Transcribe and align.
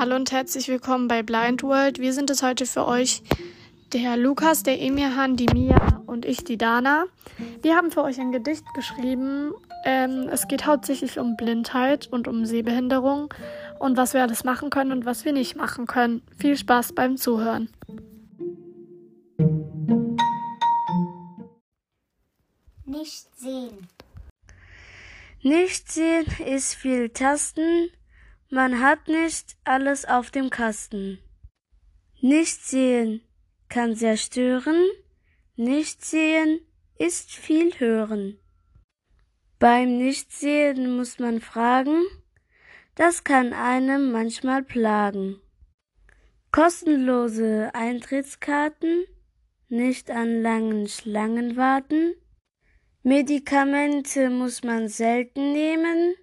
Hallo 0.00 0.16
und 0.16 0.32
herzlich 0.32 0.68
willkommen 0.68 1.08
bei 1.08 1.22
Blind 1.22 1.62
World. 1.62 1.98
Wir 1.98 2.14
sind 2.14 2.30
es 2.30 2.42
heute 2.42 2.64
für 2.64 2.86
euch, 2.86 3.22
der 3.92 4.16
Lukas, 4.16 4.62
der 4.62 4.80
Emirhan, 4.80 5.36
die 5.36 5.44
Mia 5.52 6.02
und 6.06 6.24
ich, 6.24 6.42
die 6.42 6.56
Dana. 6.56 7.04
Wir 7.60 7.76
haben 7.76 7.90
für 7.90 8.02
euch 8.02 8.18
ein 8.18 8.32
Gedicht 8.32 8.64
geschrieben. 8.74 9.52
Ähm, 9.84 10.26
es 10.32 10.48
geht 10.48 10.64
hauptsächlich 10.64 11.18
um 11.18 11.36
Blindheit 11.36 12.06
und 12.10 12.28
um 12.28 12.46
Sehbehinderung 12.46 13.34
und 13.78 13.98
was 13.98 14.14
wir 14.14 14.22
alles 14.22 14.42
machen 14.42 14.70
können 14.70 14.92
und 14.92 15.04
was 15.04 15.26
wir 15.26 15.34
nicht 15.34 15.54
machen 15.54 15.86
können. 15.86 16.22
Viel 16.38 16.56
Spaß 16.56 16.94
beim 16.94 17.18
Zuhören. 17.18 17.68
Nicht 22.86 23.28
sehen. 23.36 23.86
Nicht 25.42 25.92
sehen 25.92 26.24
ist 26.46 26.74
viel 26.74 27.10
Tasten, 27.10 27.90
man 28.50 28.80
hat 28.80 29.06
nicht 29.06 29.56
alles 29.64 30.04
auf 30.04 30.30
dem 30.30 30.50
Kasten. 30.50 31.18
Nicht 32.20 32.62
sehen 32.64 33.22
kann 33.68 33.94
sehr 33.94 34.16
stören, 34.16 34.84
nicht 35.56 36.04
sehen 36.04 36.60
ist 36.98 37.30
viel 37.30 37.72
hören. 37.78 38.38
Beim 39.60 39.98
Nichtsehen 39.98 40.96
muss 40.96 41.18
man 41.18 41.40
fragen, 41.40 42.02
das 42.94 43.24
kann 43.24 43.52
einem 43.52 44.10
manchmal 44.10 44.62
plagen. 44.62 45.40
Kostenlose 46.50 47.70
Eintrittskarten, 47.74 49.04
nicht 49.68 50.10
an 50.10 50.42
langen 50.42 50.88
Schlangen 50.88 51.56
warten, 51.56 52.14
Medikamente 53.02 54.28
muss 54.28 54.62
man 54.62 54.88
selten 54.88 55.52
nehmen, 55.52 56.14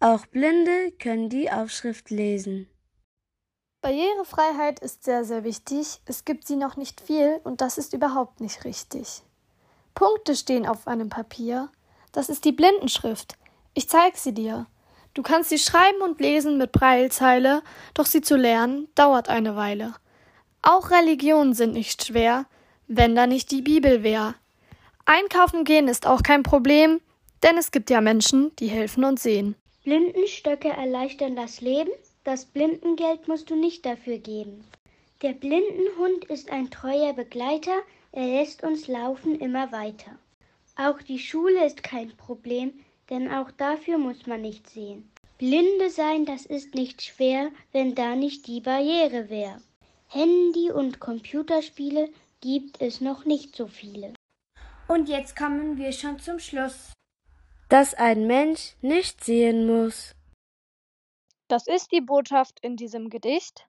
auch 0.00 0.26
Blinde 0.26 0.92
können 0.98 1.30
die 1.30 1.50
Aufschrift 1.50 2.10
lesen. 2.10 2.68
Barrierefreiheit 3.80 4.80
ist 4.80 5.04
sehr, 5.04 5.24
sehr 5.24 5.44
wichtig. 5.44 6.00
Es 6.04 6.24
gibt 6.24 6.46
sie 6.46 6.56
noch 6.56 6.76
nicht 6.76 7.00
viel 7.00 7.40
und 7.44 7.60
das 7.60 7.78
ist 7.78 7.92
überhaupt 7.92 8.40
nicht 8.40 8.64
richtig. 8.64 9.22
Punkte 9.94 10.34
stehen 10.36 10.66
auf 10.66 10.86
einem 10.86 11.08
Papier. 11.08 11.70
Das 12.12 12.28
ist 12.28 12.44
die 12.44 12.52
Blindenschrift. 12.52 13.38
Ich 13.74 13.88
zeig 13.88 14.16
sie 14.16 14.34
dir. 14.34 14.66
Du 15.14 15.22
kannst 15.22 15.48
sie 15.48 15.58
schreiben 15.58 16.02
und 16.02 16.20
lesen 16.20 16.58
mit 16.58 16.72
Breilzeile, 16.72 17.62
doch 17.94 18.04
sie 18.04 18.20
zu 18.20 18.36
lernen 18.36 18.88
dauert 18.94 19.30
eine 19.30 19.56
Weile. 19.56 19.94
Auch 20.60 20.90
Religionen 20.90 21.54
sind 21.54 21.72
nicht 21.72 22.04
schwer, 22.04 22.44
wenn 22.86 23.14
da 23.14 23.26
nicht 23.26 23.50
die 23.50 23.62
Bibel 23.62 24.02
wär. 24.02 24.34
Einkaufen 25.06 25.64
gehen 25.64 25.88
ist 25.88 26.06
auch 26.06 26.22
kein 26.22 26.42
Problem, 26.42 27.00
denn 27.42 27.56
es 27.56 27.70
gibt 27.70 27.88
ja 27.88 28.02
Menschen, 28.02 28.54
die 28.56 28.66
helfen 28.66 29.04
und 29.04 29.18
sehen. 29.18 29.56
Blindenstöcke 29.86 30.66
erleichtern 30.66 31.36
das 31.36 31.60
Leben, 31.60 31.92
das 32.24 32.44
Blindengeld 32.44 33.28
musst 33.28 33.50
du 33.50 33.54
nicht 33.54 33.86
dafür 33.86 34.18
geben. 34.18 34.64
Der 35.22 35.32
Blindenhund 35.32 36.24
ist 36.24 36.50
ein 36.50 36.72
treuer 36.72 37.12
Begleiter, 37.12 37.82
er 38.10 38.26
lässt 38.26 38.64
uns 38.64 38.88
laufen 38.88 39.38
immer 39.38 39.70
weiter. 39.70 40.18
Auch 40.74 41.00
die 41.02 41.20
Schule 41.20 41.64
ist 41.64 41.84
kein 41.84 42.08
Problem, 42.16 42.72
denn 43.10 43.30
auch 43.30 43.52
dafür 43.52 43.98
muss 43.98 44.26
man 44.26 44.40
nicht 44.40 44.68
sehen. 44.68 45.08
Blinde 45.38 45.88
sein, 45.88 46.24
das 46.24 46.46
ist 46.46 46.74
nicht 46.74 47.02
schwer, 47.02 47.52
wenn 47.70 47.94
da 47.94 48.16
nicht 48.16 48.48
die 48.48 48.60
Barriere 48.60 49.30
wär. 49.30 49.62
Handy 50.08 50.72
und 50.72 50.98
Computerspiele 50.98 52.10
gibt 52.40 52.82
es 52.82 53.00
noch 53.00 53.24
nicht 53.24 53.54
so 53.54 53.68
viele. 53.68 54.14
Und 54.88 55.08
jetzt 55.08 55.36
kommen 55.36 55.78
wir 55.78 55.92
schon 55.92 56.18
zum 56.18 56.40
Schluss. 56.40 56.95
Dass 57.68 57.94
ein 57.94 58.26
Mensch 58.26 58.76
nicht 58.80 59.24
sehen 59.24 59.66
muss. 59.66 60.14
Das 61.48 61.66
ist 61.66 61.90
die 61.92 62.00
Botschaft 62.00 62.60
in 62.60 62.76
diesem 62.76 63.10
Gedicht. 63.10 63.68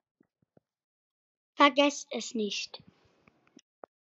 Vergesst 1.56 2.08
es 2.10 2.34
nicht. 2.34 2.82